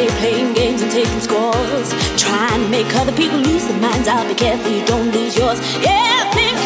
Around 0.00 0.18
playing 0.18 0.52
games 0.54 0.82
and 0.82 0.90
taking 0.90 1.20
scores. 1.20 1.90
Trying 2.16 2.62
to 2.62 2.68
make 2.68 2.94
other 2.96 3.12
people 3.12 3.38
lose 3.38 3.66
their 3.66 3.80
minds. 3.80 4.08
I'll 4.08 4.26
be 4.26 4.34
careful 4.34 4.70
you 4.70 4.84
don't 4.86 5.10
lose 5.12 5.36
yours. 5.36 5.60
Yeah, 5.82 6.30
think, 6.32 6.56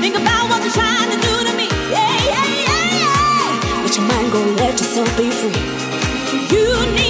think 0.00 0.16
about 0.16 0.48
what 0.50 0.62
you're 0.62 0.72
trying 0.72 1.10
to 1.10 1.18
do 1.28 1.34
to 1.46 1.52
me. 1.56 1.68
Yeah, 1.90 2.16
yeah, 2.30 2.46
yeah, 2.66 2.98
yeah. 3.02 3.82
Let 3.82 3.96
your 3.96 4.06
mind 4.06 4.32
go, 4.32 4.40
let 4.62 4.72
yourself 4.72 5.08
be 5.16 5.30
free. 5.30 6.56
You 6.56 6.66
need 6.96 7.09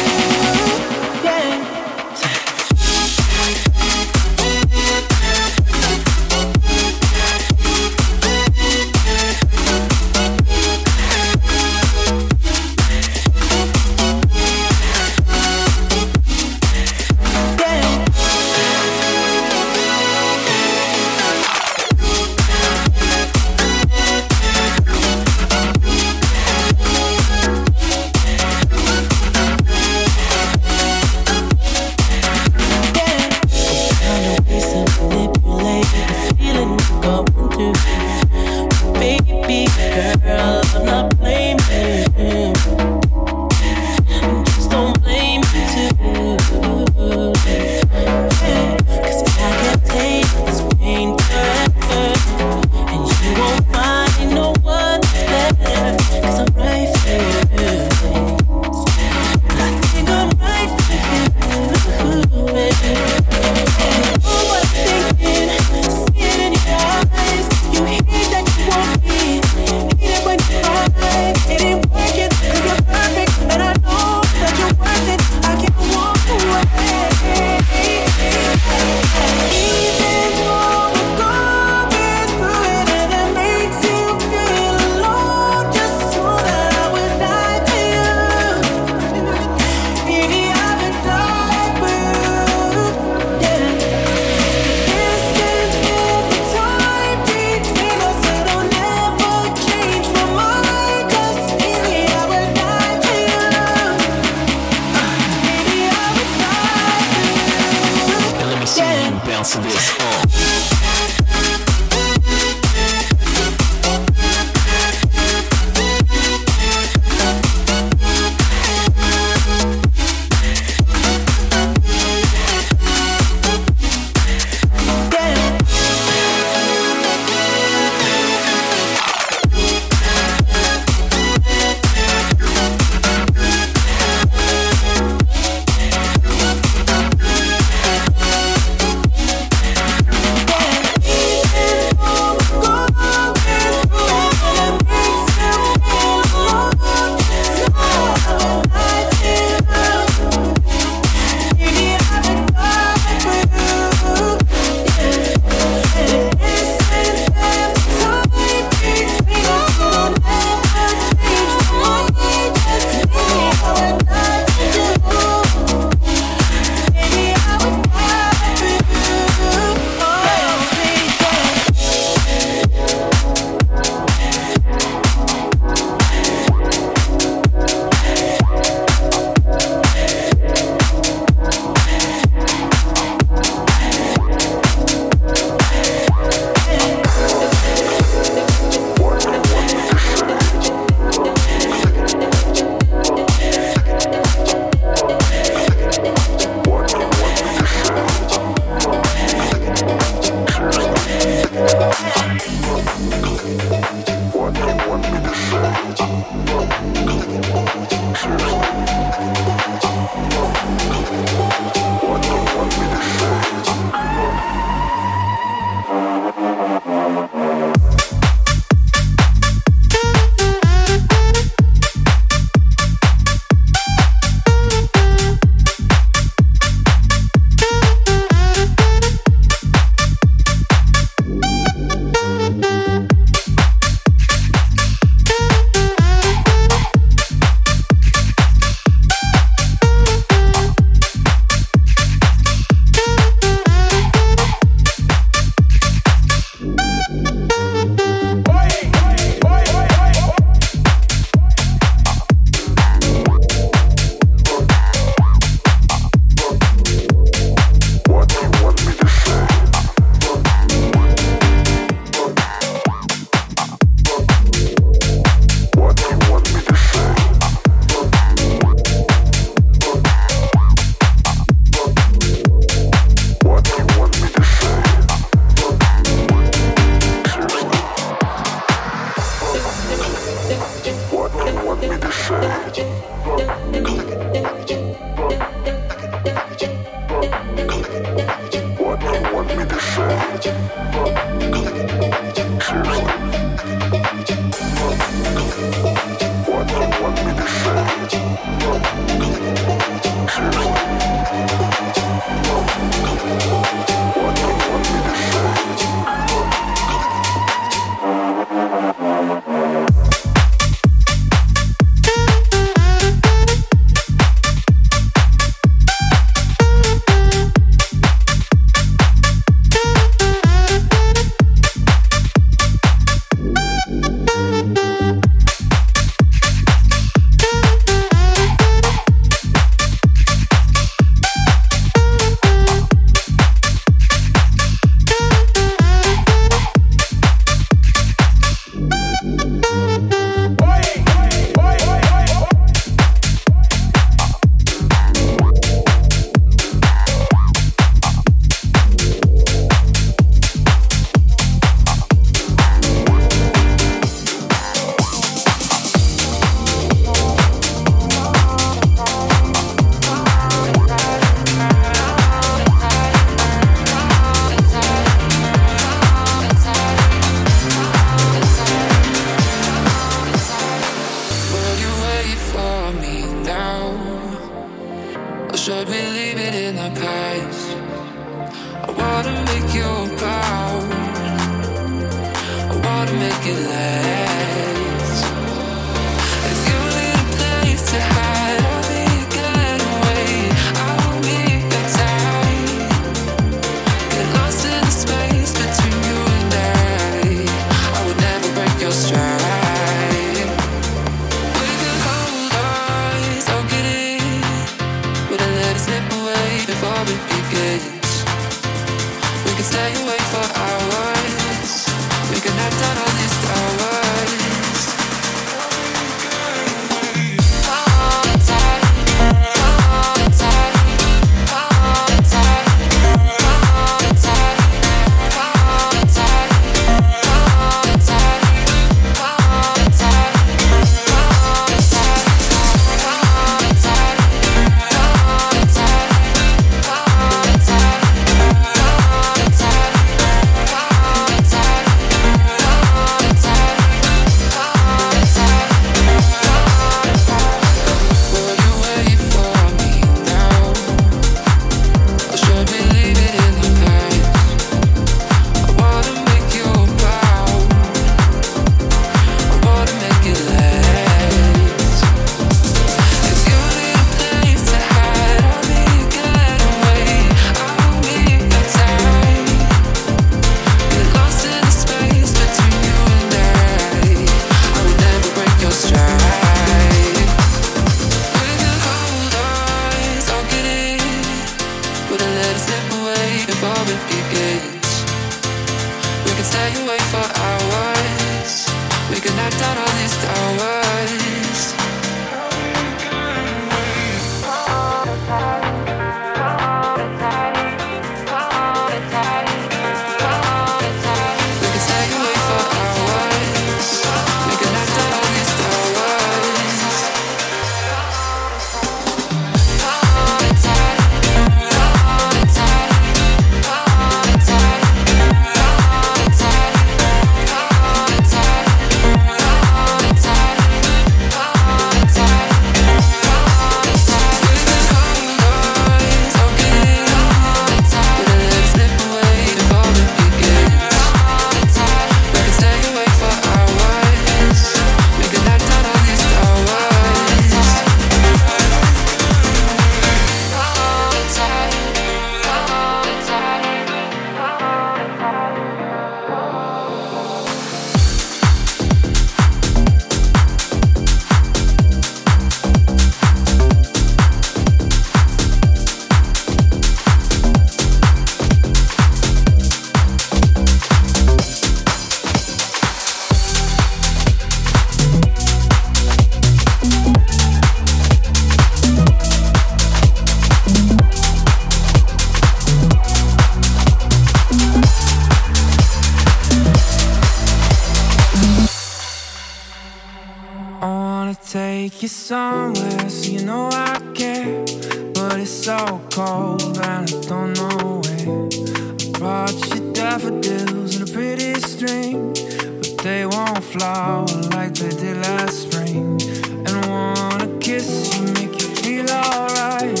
you 582.02 582.08
somewhere 582.08 583.10
so 583.10 583.30
you 583.30 583.44
know 583.44 583.68
I 583.72 584.00
care. 584.14 584.64
But 585.12 585.40
it's 585.40 585.50
so 585.50 586.00
cold 586.10 586.78
and 586.78 587.10
I 587.10 587.20
don't 587.28 587.52
know 587.52 588.00
where. 588.00 588.48
I 588.48 589.18
brought 589.18 589.74
you 589.74 589.92
daffodils 589.92 590.96
in 590.96 591.02
a 591.02 591.12
pretty 591.12 591.54
string, 591.60 592.32
but 592.32 592.96
they 593.02 593.26
won't 593.26 593.62
flower 593.62 594.26
like 594.50 594.74
they 594.74 594.88
did 594.90 595.18
last 595.18 595.70
spring. 595.70 596.18
And 596.66 596.68
I 596.68 596.88
wanna 596.88 597.58
kiss 597.58 598.16
you, 598.16 598.22
make 598.34 598.54
you 598.62 598.68
feel 598.76 599.10
alright. 599.10 600.00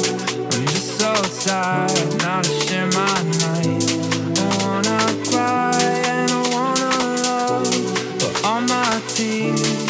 I'm 0.52 0.66
just 0.72 0.98
so 0.98 1.12
tired 1.44 2.18
now 2.18 2.40
to 2.40 2.50
share 2.64 2.86
my 2.86 3.22
night. 3.44 3.84
I 4.38 4.56
wanna 4.62 5.00
cry 5.28 5.82
and 6.06 6.30
I 6.30 6.40
wanna 6.54 6.90
love, 7.26 8.18
but 8.20 8.44
all 8.44 8.60
my 8.62 9.02
tears. 9.08 9.89